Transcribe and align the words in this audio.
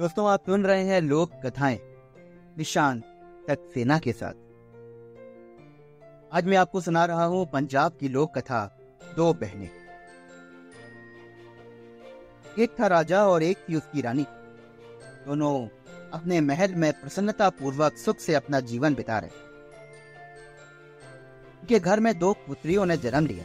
दोस्तों, 0.00 0.28
आप 0.28 0.40
सुन 0.46 0.64
रहे 0.64 0.84
हैं 0.84 1.00
लोक 1.00 1.32
कथाएँ, 1.46 1.78
निशान 2.58 3.00
सक्सेना 3.46 3.98
के 3.98 4.12
साथ। 4.12 4.32
आज 6.32 6.46
मैं 6.46 6.56
आपको 6.56 6.80
सुना 6.80 7.04
रहा 7.04 7.24
हूँ 7.24 7.46
पंजाब 7.46 7.96
की 8.00 8.08
लोक 8.08 8.38
कथा, 8.38 8.78
दो 9.16 9.34
बहने। 9.34 9.70
एक 12.62 12.80
था 12.80 12.86
राजा 12.86 13.26
और 13.26 13.42
एक 13.42 13.58
थी 13.68 13.76
उसकी 13.76 14.00
रानी। 14.00 14.26
दोनों 15.26 15.68
अपने 16.12 16.40
महल 16.40 16.74
में 16.74 16.92
प्रसन्नता 16.92 17.48
पूर्वक 17.50 17.96
सुख 17.96 18.18
से 18.18 18.34
अपना 18.34 18.60
जीवन 18.60 18.94
बिता 18.94 19.18
रहे। 19.18 19.30
उनके 21.60 21.78
घर 21.78 22.00
में 22.00 22.18
दो 22.18 22.32
पुत्रियों 22.32 22.86
ने 22.86 22.96
जन्म 22.96 23.26
लिया। 23.26 23.44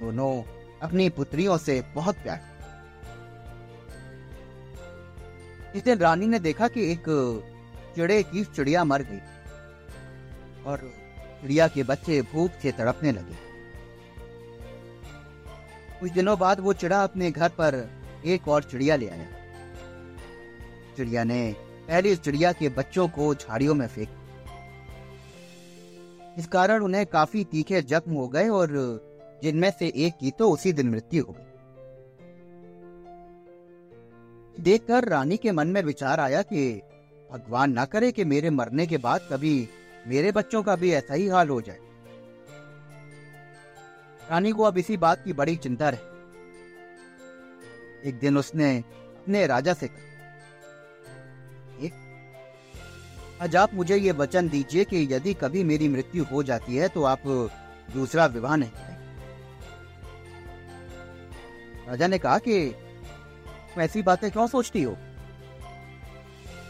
दोनों 0.00 0.42
अपनी 0.82 1.08
पुत्रियों 1.08 1.58
से 1.58 1.84
बहुत 1.94 2.14
प्यार। 2.14 2.57
इस 5.76 5.82
दिन 5.84 5.98
रानी 5.98 6.26
ने 6.26 6.38
देखा 6.38 6.68
कि 6.68 6.90
एक 6.92 7.04
चिड़े 7.94 8.22
की 8.22 8.44
चिड़िया 8.46 8.84
मर 8.84 9.02
गई 9.02 9.20
और 10.66 10.78
चिड़िया 11.40 11.68
के 11.68 11.82
बच्चे 11.82 12.20
भूख 12.32 12.50
से 12.62 12.72
तड़पने 12.72 13.12
लगे। 13.12 13.36
कुछ 16.00 16.12
दिनों 16.12 16.38
बाद 16.38 16.60
वो 16.60 16.72
चिड़ा 16.72 17.02
अपने 17.04 17.30
घर 17.30 17.48
पर 17.60 17.74
एक 18.26 18.48
और 18.48 18.62
चिड़िया 18.62 18.96
ले 18.96 19.08
आया। 19.08 19.26
चिड़िया 20.96 21.24
ने 21.24 21.40
पहली 21.88 22.14
चिड़िया 22.16 22.52
के 22.52 22.68
बच्चों 22.68 23.08
को 23.08 23.34
झाड़ियों 23.34 23.74
में 23.74 23.86
फेंक 23.86 24.08
इस 26.38 26.46
कारण 26.46 26.82
उन्हें 26.82 27.04
काफ़ी 27.06 27.44
तीखे 27.44 27.82
जख्म 27.82 28.12
हो 28.12 28.26
गए 28.28 28.48
और 28.50 28.68
जिनमें 29.42 29.70
से 29.70 29.92
एक 29.96 30.14
की 30.20 30.30
तो 30.30 30.50
उसी 30.50 30.72
दिन 30.72 30.90
मृत्यु 30.90 31.24
हो 31.24 31.32
गई। 31.32 31.47
देखकर 34.60 35.04
रानी 35.04 35.36
के 35.36 35.52
मन 35.52 35.66
में 35.66 35.82
विचार 35.82 36.20
आया 36.20 36.42
कि 36.42 36.82
भगवान 37.32 37.72
ना 37.72 37.84
करे 37.84 38.12
कि 38.12 38.24
मेरे 38.24 38.50
मरने 38.50 38.86
के 38.86 38.96
बाद 38.96 39.28
कभी 39.32 39.68
मेरे 40.06 40.32
बच्चों 40.32 40.62
का 40.62 40.76
भी 40.76 40.92
ऐसा 40.92 41.14
ही 41.14 41.28
हाल 41.28 41.48
हो 41.48 41.60
जाए। 41.60 41.78
रानी 44.30 44.52
को 44.52 44.62
अब 44.62 44.78
इसी 44.78 44.96
बात 44.96 45.24
की 45.24 45.32
बड़ी 45.32 45.56
चिंता 45.56 45.88
रही। 45.88 46.06
एक 48.08 48.18
दिन 48.18 48.38
उसने 48.38 48.78
अपने 48.78 49.46
राजा 49.46 49.72
से 49.72 49.88
कहा 49.88 50.06
आज 53.42 53.56
आप 53.56 53.74
मुझे 53.74 53.96
ये 53.96 54.12
वचन 54.12 54.48
दीजिए 54.48 54.84
कि 54.84 55.08
यदि 55.10 55.34
कभी 55.34 55.64
मेरी 55.64 55.88
मृत्यु 55.88 56.24
हो 56.24 56.42
जाती 56.42 56.76
है 56.76 56.88
तो 56.88 57.02
आप 57.04 57.22
दूसरा 57.94 58.26
विवाह 58.26 58.56
नहीं 58.56 58.70
राजा 61.88 62.06
ने 62.06 62.18
कहा 62.18 62.38
कि 62.38 62.74
ऐसी 63.78 64.02
बातें 64.02 64.30
क्यों 64.30 64.46
सोचती 64.46 64.82
हो? 64.82 64.96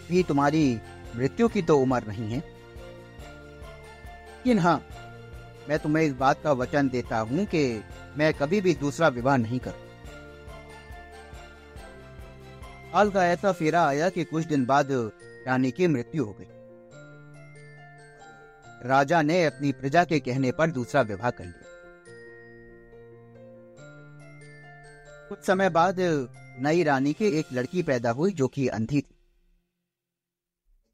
भी 0.09 0.23
तुम्हारी 0.23 0.81
मृत्यु 1.17 1.49
की 1.49 1.63
तो 1.63 1.79
उम्र 1.79 2.03
नहीं 2.09 2.25
है। 2.25 2.39
लेकिन 2.39 4.59
हाँ 4.59 4.87
मैं 5.69 5.79
तुम्हें 5.79 6.05
इस 6.05 6.13
बात 6.13 6.43
का 6.43 6.53
वचन 6.53 6.89
देता 6.89 7.19
हूँ 7.19 7.45
कि 7.45 7.85
मैं 8.17 8.35
कभी 8.35 8.61
भी 8.61 8.75
दूसरा 8.75 9.09
विवाह 9.09 9.37
नहीं 9.37 9.59
करूँ। 9.59 9.89
हाल 12.93 13.11
का 13.11 13.27
ऐसा 13.27 13.53
फेरा 13.53 13.87
आया 13.87 14.09
कि 14.09 14.25
कुछ 14.25 14.45
दिन 14.45 14.67
बाद 14.67 14.89
रानी 15.47 15.71
की 15.71 15.87
मृत्यु 15.87 16.25
हो 16.25 16.33
गई। 16.33 16.47
राजा 18.89 19.23
ने 19.23 19.45
अपनी 19.45 19.73
प्रजा 19.73 20.05
के 20.05 20.21
कहने 20.21 20.53
पर 20.53 20.71
दूसरा 20.71 21.01
विवाह 21.01 21.31
कर 21.31 21.45
लिया। 21.45 21.65
कुछ 25.29 25.39
समय 25.39 25.69
बाद 25.69 25.97
नई 26.63 26.83
रानी 26.83 27.13
के 27.13 27.29
एक 27.39 27.47
लड़की 27.53 27.83
पैदा 27.83 28.11
हुई 28.11 28.33
जो 28.33 28.49
कि 28.49 28.69
अंधी 28.69 29.01
थी। 29.01 29.15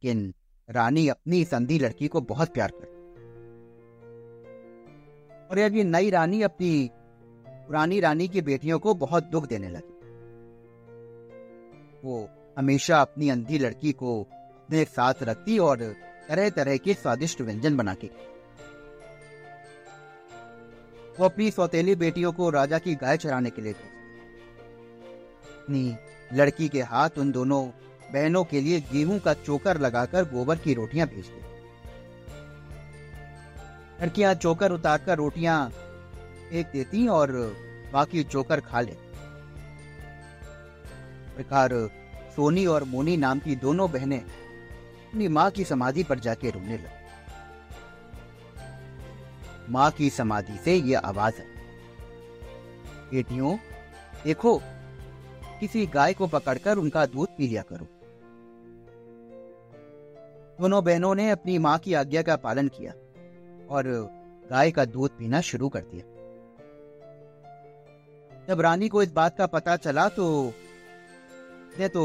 लेकिन 0.02 0.34
रानी 0.70 1.08
अपनी 1.08 1.40
इस 1.40 1.54
अंधी 1.54 1.78
लड़की 1.78 2.08
को 2.08 2.20
बहुत 2.20 2.48
प्यार 2.54 2.70
करती 2.70 2.92
और 5.46 5.58
ये 5.58 5.84
नई 5.84 6.10
रानी 6.10 6.42
अपनी 6.42 6.90
पुरानी 7.48 8.00
रानी 8.00 8.28
की 8.28 8.42
बेटियों 8.42 8.78
को 8.78 8.94
बहुत 8.94 9.24
दुख 9.24 9.46
देने 9.46 9.68
लगी। 9.68 9.94
वो 12.04 12.28
हमेशा 12.58 13.00
अपनी 13.00 13.28
अंधी 13.28 13.58
लड़की 13.58 13.92
को 13.92 14.22
अपने 14.22 14.84
साथ 14.84 15.14
रखती 15.22 15.58
और 15.58 15.94
तरह 16.28 16.50
तरह 16.50 16.76
के 16.76 16.94
स्वादिष्ट 16.94 17.40
व्यंजन 17.40 17.76
बना 17.76 17.94
के 17.94 18.06
वो 21.18 21.24
अपनी 21.24 21.50
सौतेली 21.50 21.94
बेटियों 21.94 22.32
को 22.32 22.50
राजा 22.50 22.78
की 22.78 22.94
गाय 22.94 23.16
चराने 23.16 23.50
के 23.50 23.62
लिए 23.62 23.72
भेजती 23.72 23.93
अपनी 25.64 25.96
लड़की 26.32 26.68
के 26.68 26.80
हाथ 26.82 27.18
उन 27.18 27.30
दोनों 27.32 27.64
बहनों 28.12 28.42
के 28.44 28.60
लिए 28.60 28.80
गेहूँ 28.92 29.18
का 29.18 29.32
चोकर 29.34 29.80
लगाकर 29.80 30.24
गोबर 30.24 30.56
की 30.56 30.74
रोटियाँ 30.74 31.06
भेजते 31.08 31.42
लड़कियाँ 34.02 34.34
चोकर 34.34 34.72
उतारकर 34.72 35.16
रोटियाँ 35.16 35.56
एक 36.52 36.66
देती 36.72 37.06
और 37.08 37.32
बाकी 37.92 38.22
चोकर 38.24 38.60
खा 38.60 38.80
लेती। 38.80 39.06
प्रकार 41.36 41.70
सोनी 42.36 42.66
और 42.66 42.84
मोनी 42.84 43.16
नाम 43.16 43.38
की 43.38 43.56
दोनों 43.56 43.90
बहनें 43.92 44.20
अपनी 44.20 45.28
माँ 45.28 45.50
की 45.50 45.64
समाधि 45.64 46.02
पर 46.02 46.18
जाके 46.18 46.50
रोने 46.50 46.76
लगी। 46.76 47.02
माँ 49.72 49.90
की 49.90 50.10
समाधि 50.10 50.58
से 50.64 50.74
यह 50.74 50.98
आवाज़ 51.00 51.34
है 51.34 51.46
बेटियों, 53.10 53.56
देखो 54.24 54.60
किसी 55.60 55.86
गाय 55.86 56.14
को 56.14 56.26
पकड़कर 56.26 56.78
उनका 56.78 57.04
दूध 57.06 57.28
पी 57.28 57.46
लिया 57.48 57.62
करो। 57.62 57.86
दोनों 60.58 60.84
बहनों 60.84 61.14
ने 61.14 61.30
अपनी 61.30 61.58
माँ 61.58 61.78
की 61.78 61.94
आज्ञा 61.94 62.22
का 62.22 62.36
पालन 62.36 62.68
किया 62.68 62.92
और 63.70 63.84
गाय 64.50 64.70
का 64.70 64.84
दूध 64.84 65.10
पीना 65.10 65.40
शुरू 65.40 65.68
कर 65.68 65.80
दिया। 65.80 66.12
जब 68.48 68.60
रानी 68.60 68.88
को 68.88 69.02
इस 69.02 69.12
बात 69.12 69.36
का 69.38 69.46
पता 69.46 69.76
चला 69.76 70.08
तो 70.08 70.52
ने 71.78 71.88
तो 71.88 72.04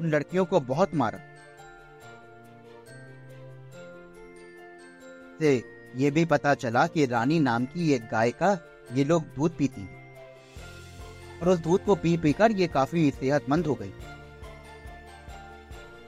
उन 0.00 0.10
लड़कियों 0.10 0.44
को 0.44 0.60
बहुत 0.60 0.94
मारा। 0.94 1.18
से 5.40 5.54
ये 5.96 6.10
भी 6.10 6.24
पता 6.24 6.54
चला 6.54 6.86
कि 6.86 7.06
रानी 7.06 7.38
नाम 7.40 7.64
की 7.64 7.92
एक 7.92 8.02
गाय 8.02 8.30
का 8.32 8.58
ये 8.92 9.04
लोग 9.04 9.22
दूध 9.36 9.56
पीती 9.56 9.80
हैं। 9.80 9.99
और 11.42 11.48
उस 11.48 11.58
दूध 11.58 11.84
को 11.84 11.94
पी 11.94 12.16
पीकर 12.16 12.52
ये 12.52 12.66
काफ़ी 12.66 13.10
सेहतमंद 13.10 13.66
हो 13.66 13.74
गई। 13.74 13.92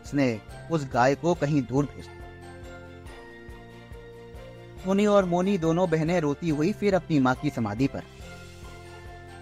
उसने 0.04 0.40
उस 0.70 0.88
गाय 0.92 1.14
को 1.14 1.34
कहीं 1.34 1.62
दूर 1.62 1.84
भेज 1.84 2.06
दिया। 2.06 2.18
मोनी 4.86 5.06
और 5.06 5.24
मोनी 5.24 5.58
दोनों 5.58 5.90
बहनें 5.90 6.20
रोती 6.20 6.48
हुई 6.48 6.72
फिर 6.72 6.94
अपनी 6.94 7.18
माँ 7.18 7.34
की 7.34 7.50
समाधि 7.50 7.86
पर। 7.86 8.02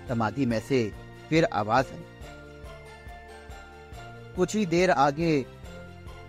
समाधि 0.08 0.46
में 0.46 0.60
से 0.60 0.92
फिर 1.28 1.44
आवाज़ 1.44 1.86
आई। 1.86 2.04
कुछ 4.36 4.56
ही 4.56 4.66
देर 4.66 4.90
आगे 4.90 5.46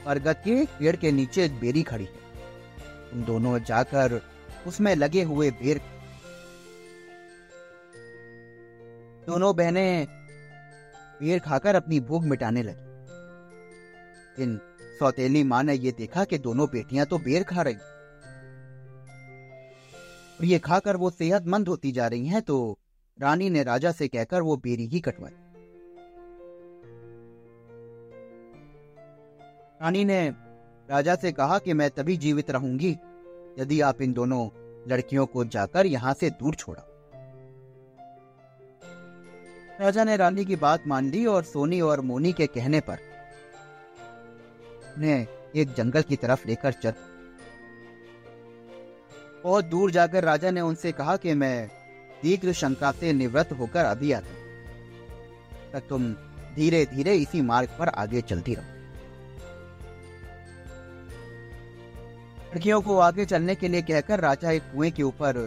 बरगद 0.05 0.35
के 0.35 0.65
पेड़ 0.65 0.95
के 0.95 1.11
नीचे 1.11 1.45
एक 1.45 1.59
बेरी 1.59 1.83
खड़ी 1.83 2.03
है। 2.03 2.19
उन 3.13 3.23
दोनों 3.23 3.59
जाकर 3.59 4.21
उसमें 4.67 4.95
लगे 4.95 5.23
हुए 5.23 5.51
बेर 5.51 5.81
दोनों 9.27 9.55
बहनें 9.55 10.07
बेर 11.21 11.39
खाकर 11.39 11.75
अपनी 11.75 11.99
भूख 11.99 12.23
मिटाने 12.23 12.63
लगी। 12.63 14.43
इन 14.43 14.59
सौतेली 14.99 15.43
माँ 15.43 15.63
ने 15.63 15.73
यह 15.73 15.91
देखा 15.91 16.23
कि 16.23 16.37
दोनों 16.37 16.67
बेटियाँ 16.67 17.05
तो 17.05 17.17
बेर 17.17 17.43
खा 17.43 17.61
रही। 17.61 17.75
और 20.39 20.45
ये 20.45 20.59
खाकर 20.59 20.97
वो 20.97 21.09
सेहतमंद 21.09 21.67
होती 21.67 21.91
जा 21.91 22.07
रही 22.07 22.27
हैं 22.27 22.41
तो 22.41 22.79
रानी 23.19 23.49
ने 23.49 23.63
राजा 23.63 23.91
से 23.91 24.07
कहकर 24.07 24.41
वो 24.41 24.57
बेरी 24.57 24.85
ही 24.85 24.99
कटवाई। 24.99 25.31
रानी 29.81 30.05
ने 30.05 30.29
राजा 30.89 31.15
से 31.15 31.31
कहा 31.31 31.57
कि 31.59 31.73
मैं 31.73 31.89
तभी 31.89 32.17
जीवित 32.17 32.51
रहूँगी 32.51 32.97
यदि 33.59 33.81
आप 33.81 34.01
इन 34.01 34.13
दोनों 34.13 34.49
लड़कियों 34.87 35.25
को 35.25 35.45
जाकर 35.45 35.85
यहाँ 35.85 36.13
से 36.13 36.29
दूर 36.29 36.55
छोड़ा 36.55 36.83
राजा 39.81 40.03
ने 40.03 40.15
रानी 40.17 40.43
की 40.45 40.55
बात 40.55 40.83
मान 40.87 41.09
ली 41.11 41.25
और 41.25 41.43
सोनी 41.43 41.79
और 41.81 42.01
मोनी 42.01 42.31
के 42.33 42.45
कहने 42.47 42.79
पर 42.79 42.97
उन्हें 44.97 45.27
एक 45.55 45.73
जंगल 45.73 46.01
की 46.01 46.15
तरफ़ 46.15 46.47
लेकर 46.47 46.71
चल। 46.73 46.93
बहुत 49.43 49.65
दूर 49.65 49.91
जाकर 49.91 50.23
राजा 50.23 50.51
ने 50.51 50.61
उनसे 50.61 50.91
कहा 50.91 51.15
कि 51.17 51.33
मैं 51.33 51.67
शीघ्र 52.21 52.53
शंका 52.53 52.91
से 52.91 53.13
निवृत्त 53.13 53.51
होकर 53.51 53.85
अभी 53.85 54.11
आता 54.11 54.33
तक 55.73 55.87
तुम 55.89 56.13
धीरे 56.55 56.85
धीरे 56.85 57.15
इसी 57.15 57.41
मार्ग 57.41 57.69
पर 57.79 57.89
आगे 57.89 58.21
चलती 58.21 58.53
रहो। 58.53 58.79
लड़कियों 62.53 62.81
को 62.81 62.97
आगे 62.99 63.25
चलने 63.25 63.55
के 63.55 63.67
लिए 63.67 63.81
कहकर 63.81 64.19
राजा 64.19 64.51
एक 64.51 64.63
कुएँ 64.73 64.91
के 64.91 65.03
ऊपर 65.03 65.37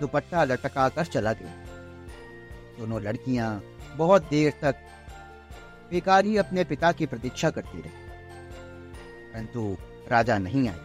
दुपट्टा 0.00 0.44
लटका 0.44 0.88
कर 0.88 1.04
चला 1.04 1.32
गया। 1.32 1.54
दोनों 2.78 3.00
लड़कियाँ 3.02 3.50
बहुत 3.96 4.22
देर 4.22 4.52
तक 4.62 4.76
बेकार 5.90 6.24
अपने 6.26 6.64
पिता 6.64 6.92
की 6.92 7.06
प्रतीक्षा 7.06 7.50
करती 7.50 7.80
रही। 7.80 7.90
परंतु 9.32 9.76
राजा 10.10 10.38
नहीं 10.38 10.68
आया। 10.68 10.80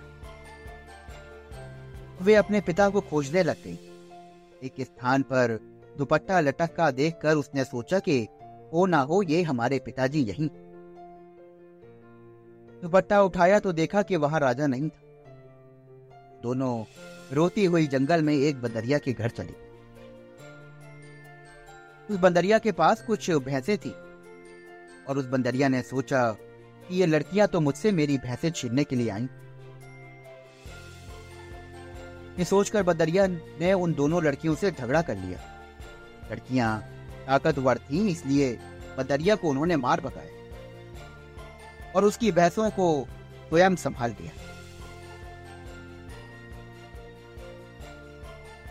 वे 2.22 2.36
अपने 2.36 2.62
पिता 2.62 2.90
को 2.90 3.02
खोजने 3.02 3.44
लग 3.44 3.56
गई 3.64 3.80
एक 4.64 4.74
स्थान 4.82 5.22
पर 5.22 5.60
दुपट्टा 5.98 6.40
लटक 6.40 6.76
का 6.76 6.92
देखकर 6.92 7.36
उसने 7.36 7.64
सोचा 7.64 8.00
कि 8.00 8.28
हो 8.74 8.86
ना 8.86 9.00
हो, 9.00 9.24
ये 9.24 9.44
हमारे 9.44 9.80
पिताजी 9.80 10.24
यहीं। 10.24 10.50
दुपट्टा 12.82 13.22
उठाया 13.22 13.60
तो 13.60 13.72
देखा 13.72 14.02
कि 14.02 14.16
वहाँ 14.16 14.40
राजा 14.40 14.68
नहीं 14.68 14.90
था। 14.90 15.02
दोनों 16.44 16.86
रोती 17.34 17.66
हुई 17.66 17.88
जंगल 17.88 18.22
में 18.22 18.34
एक 18.34 18.62
बदरिया 18.62 18.98
के 18.98 19.14
घर 19.14 19.30
चली। 19.30 19.69
उस 22.10 22.18
बंदरिया 22.18 22.58
के 22.60 22.72
पास 22.72 23.02
कुछ 23.02 23.30
भैंसे 23.32 23.78
थी। 23.78 23.94
और 25.10 25.18
उस 25.18 25.26
बंदरिया 25.26 25.68
ने 25.68 25.82
सोचा 25.82 26.32
कि 26.88 26.96
ये 26.96 27.06
लड़कियाँ 27.06 27.48
तो 27.48 27.60
मुझसे 27.60 27.92
मेरी 27.92 28.18
भैंसे 28.18 28.52
छीनने 28.52 28.84
के 28.84 28.96
लिए 28.96 29.10
आई। 29.10 29.28
ये 32.40 32.46
सोचकर 32.46 32.84
बंदरिया 32.84 33.28
ने 33.28 33.74
उन 33.74 33.94
दोनों 33.94 34.24
लड़कियों 34.24 34.56
से 34.56 34.72
झगड़ा 34.72 35.02
कर 35.02 35.18
लिया। 35.18 35.40
लड़कियाँ 36.32 36.80
ताकतवर 37.28 37.78
थीं, 37.80 38.08
इसलिए 38.10 38.52
बंदरिया 38.98 39.36
को 39.36 39.50
उन्होंने 39.50 39.76
मार 39.78 40.00
पकाया 40.00 40.32
और 41.96 42.04
उसकी 42.04 42.32
भैंसों 42.32 42.70
को 42.70 43.08
स्वयं 43.50 43.76
संभाल 43.76 44.12
दिया। 44.12 44.32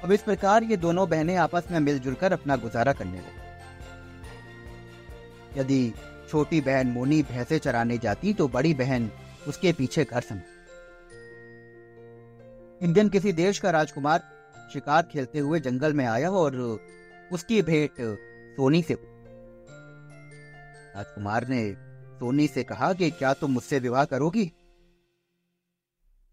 अब 0.05 0.13
इस 0.13 0.23
प्रकार 0.23 0.65
ये 0.65 0.77
दोनों 0.77 1.09
बहनें 1.09 1.37
आपस 1.37 1.65
में 1.71 1.79
मिलजुल 1.81 2.15
कर 2.15 2.33
अपना 2.33 2.57
गुजारा 2.57 2.93
करने 2.93 3.19
लगी। 3.19 3.47
यदि 5.61 5.93
छोटी 6.31 6.61
बहन 6.61 6.87
मोनी 6.87 7.23
भैंसे 7.23 7.59
चराने 7.59 7.99
जाती 7.99 8.33
तो 8.35 8.49
बड़ी 8.49 8.75
बहन 8.75 9.11
उसके 9.49 9.73
पीछे 9.73 10.05
घर 10.05 10.21
संग 10.21 10.41
एक 12.83 12.93
दिन 12.93 13.09
किसी 13.09 13.33
देश 13.33 13.59
का 13.59 13.71
राजकुमार 13.71 14.23
शिकार 14.73 15.03
खेलते 15.03 15.39
हुए 15.39 15.61
जंगल 15.61 15.93
में 15.93 16.05
आया 16.07 16.31
और 16.31 16.57
उसकी 17.33 17.63
भेंट 17.63 17.91
सोनी 18.57 18.83
से 18.83 18.95
राजकुमार 20.95 21.47
ने 21.49 21.75
सोनी 22.19 22.47
से 22.47 22.65
कहा 22.65 22.93
कि 22.93 23.11
क्या 23.11 23.33
तुम 23.35 23.51
मुझसे 23.53 23.79
विवाह 23.79 24.05
करोगी? 24.05 24.47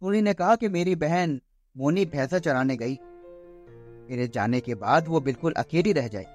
सोनी 0.02 0.22
ने 0.22 0.34
कहा 0.34 0.56
कि 0.56 0.68
मेरी 0.68 0.96
बहन 0.96 1.42
मोनी 1.76 2.06
भैंसा 2.06 2.40
चराने 2.40 2.76
गई। 2.78 2.98
मेरे 4.10 4.28
जाने 4.28 4.60
के 4.60 4.75
बाद 4.75 5.07
वो 5.07 5.19
बिल्कुल 5.19 5.54
अकेली 5.54 5.94
रह 5.94 6.07
जाए। 6.07 6.25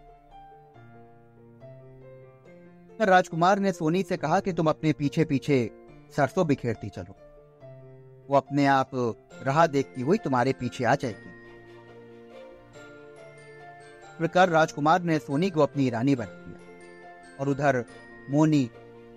राजकुमार 3.01 3.59
ने 3.59 3.73
सोनी 3.73 4.03
से 4.03 4.17
कहा 4.17 4.41
कि 4.41 4.53
तुम 4.53 4.67
अपने 4.67 4.93
पीछे 4.93 5.25
पीछे 5.25 5.71
सरसों 6.17 6.47
बिखेरती 6.47 6.89
चलो। 6.89 7.15
वो 8.31 8.37
अपने 8.37 8.67
आप 8.67 8.91
राह 9.43 9.67
देखती 9.67 10.01
हुई 10.01 10.19
तुम्हारे 10.19 10.53
पीछे 10.53 10.85
आ 10.85 10.95
जाएगी। 10.95 11.31
प्रकार 14.19 14.49
राजकुमार 14.49 15.03
ने 15.03 15.19
सोनी 15.19 15.51
को 15.51 15.61
अपनी 15.61 15.91
रानी 15.91 16.15
बना 16.15 16.27
दिया 16.27 17.37
और 17.41 17.49
उधर 17.49 17.85
मोनी 18.31 18.71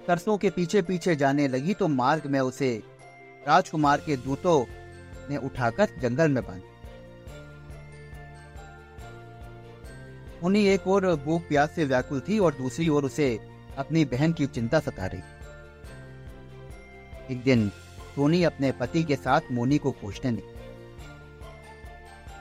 सरसों 0.07 0.38
के 0.38 0.50
पीछे 0.50 0.81
पीछे 0.81 1.15
जाने 1.15 1.47
लगी 1.47 1.73
तो 1.73 1.88
मार्ग 1.88 2.25
में 2.25 2.39
उसे 2.39 2.83
राजकुमार 3.47 4.01
के 4.05 4.17
दूतों 4.17 4.63
ने 5.29 5.38
उठाकर 5.38 5.89
जंगल 6.00 6.31
में 6.31 6.44
बाँध 6.44 6.61
उन्हीं 10.43 10.67
एक 10.67 10.87
और 10.87 11.15
भूख 11.15 11.41
प्यास 11.41 11.71
से 11.71 11.85
व्याकुल 11.85 12.19
थी 12.19 12.39
और 12.39 12.53
दूसरी 12.53 12.89
ओर 12.89 13.05
उसे 13.05 13.39
अपनी 13.77 14.05
बहन 14.05 14.33
की 14.33 14.45
चिंता 14.45 14.79
सता 14.79 15.05
रही। 15.05 15.21
एक 17.31 17.43
दिन 17.43 17.69
सोनी 18.15 18.43
अपने 18.43 18.71
पति 18.71 19.03
के 19.03 19.15
साथ 19.15 19.41
मोनी 19.51 19.77
को 19.77 19.91
खोजने 19.91 20.31
निकली। 20.31 20.51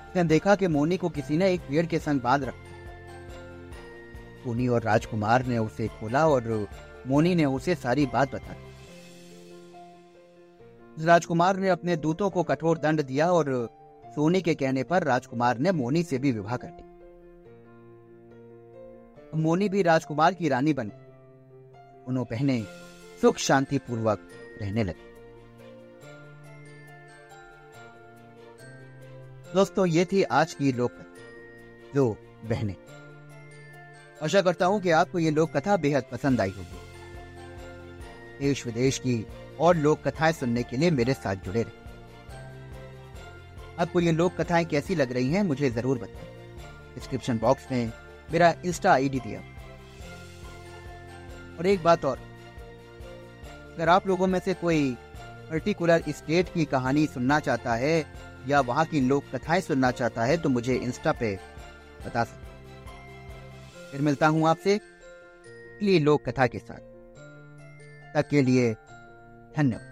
उसने 0.09 0.25
देखा 0.25 0.55
कि 0.55 0.67
मोनी 0.67 0.97
को 0.97 1.09
किसी 1.09 1.37
ने 1.37 1.53
एक 1.53 1.61
पेड़ 1.61 1.87
के 1.87 1.99
संग 1.99 2.21
बाँध 2.21 2.45
रखा। 2.45 2.63
सोनी 4.45 4.69
और 4.69 4.83
राजकुमार 4.83 5.47
ने 5.47 5.59
उसे 5.59 5.89
खोला 5.89 6.29
और 6.29 6.69
मोनी 7.07 7.35
ने 7.35 7.45
उसे 7.45 7.75
सारी 7.75 8.07
बात 8.07 8.35
बता 8.35 8.53
दी। 8.53 8.73
राजकुमार 11.05 11.57
ने 11.57 11.69
अपने 11.69 11.97
दूतों 11.97 12.31
को 12.31 12.43
कठोर 12.43 12.79
दंड 12.79 13.03
दिया 13.03 13.33
और 13.33 13.69
सोनी 14.05 14.43
के 14.43 14.55
कहने 14.55 14.83
पर 14.83 15.03
राजकुमार 15.03 15.59
ने 15.59 15.73
मोनी 15.73 16.03
से 16.03 16.19
भी 16.19 16.33
विवाह 16.33 16.57
कर 16.57 16.92
मोनी 19.35 19.69
भी 19.69 19.83
राजकुमार 19.83 20.35
की 20.35 20.49
रानी 20.49 20.73
बन। 20.73 20.91
उन्होंने 22.09 22.37
पहने 22.37 22.67
सुख 23.21 23.37
शांति 23.37 23.79
पूर्वक 23.79 24.29
रहने 24.63 24.85
लगे। 24.85 25.11
दोस्तों, 29.55 29.87
ये 29.87 30.05
थी 30.05 30.23
आज 30.23 30.55
की 30.55 30.73
लोक 30.73 30.93
जो 31.95 32.17
बहने। 32.45 32.77
आशा 34.23 34.43
करता 34.43 34.67
हूँ 34.67 34.81
कि 34.81 34.91
आपको 34.91 35.19
ये 35.19 35.31
लोक 35.31 35.57
कथा 35.57 35.77
बेहद 35.77 36.05
पसंद 36.13 36.41
आई 36.41 36.51
होगी। 36.51 36.81
देश 38.39 38.67
विदेश 38.67 38.99
की 38.99 39.27
और 39.61 39.77
लोक 39.77 40.09
कथाएँ 40.09 40.33
सुनने 40.33 40.63
के 40.63 40.77
लिए 40.77 40.91
मेरे 40.91 41.15
साथ 41.15 41.37
जुड़े 41.37 41.63
रहे। 41.63 41.81
आपको 43.79 44.01
ये 44.01 44.13
लोक 44.13 44.41
कथाएँ 44.41 44.65
कैसी 44.65 44.95
लग 44.95 45.13
रही 45.13 45.33
हैं, 45.33 45.43
मुझे 45.43 45.71
ज़रूर 45.71 45.99
बताएँ। 45.99 46.31
डिस्क्रिप्शन 46.95 47.39
बॉक्स 47.39 47.67
में 47.73 47.93
मेरा 48.33 48.55
इंस्टा 48.65 48.93
आईडी 48.93 49.21
दिया। 49.21 49.41
और 51.59 51.67
एक 51.67 51.83
बात 51.83 52.05
और, 52.05 52.19
अगर 53.75 53.89
आप 53.89 54.07
लोगों 54.07 54.27
में 54.27 54.39
से 54.41 54.55
कोई 54.55 54.97
पर्टिकुलर 55.51 56.03
स्टेट 56.09 56.53
की 56.55 56.65
कहानी 56.65 57.07
सुनना 57.07 57.39
चाहता 57.41 57.75
है, 57.75 58.05
या 58.49 58.61
वहाँ 58.61 58.85
की 58.85 59.01
लोक 59.01 59.25
कथाएँ 59.35 59.61
सुनना 59.61 59.91
चाहता 59.91 60.25
है 60.25 60.37
तो 60.37 60.49
मुझे 60.49 60.75
इंस्टा 60.75 61.13
पे 61.13 61.35
बता 62.07 62.25
सकते 62.25 63.91
फिर 63.93 64.01
मिलता 64.01 64.27
हूँ 64.27 64.49
आपसे 64.49 64.81
लोक 65.83 66.29
कथा 66.29 66.47
के 66.47 66.59
साथ। 66.59 66.81
तक 68.15 68.29
के 68.29 68.43
लिए 68.43 68.73
धन्यवाद। 69.57 69.92